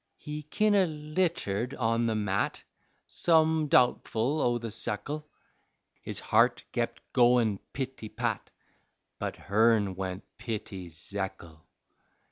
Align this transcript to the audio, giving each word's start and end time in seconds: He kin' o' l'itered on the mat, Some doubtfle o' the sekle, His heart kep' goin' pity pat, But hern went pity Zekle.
He 0.17 0.41
kin' 0.41 0.73
o' 0.73 0.85
l'itered 0.85 1.75
on 1.77 2.07
the 2.07 2.15
mat, 2.15 2.63
Some 3.05 3.69
doubtfle 3.69 4.41
o' 4.41 4.57
the 4.57 4.71
sekle, 4.71 5.27
His 6.01 6.19
heart 6.19 6.63
kep' 6.71 6.99
goin' 7.13 7.59
pity 7.71 8.09
pat, 8.09 8.49
But 9.19 9.35
hern 9.35 9.93
went 9.95 10.23
pity 10.39 10.89
Zekle. 10.89 11.67